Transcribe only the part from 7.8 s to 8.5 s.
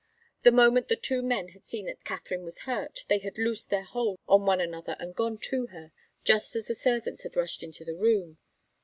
the room.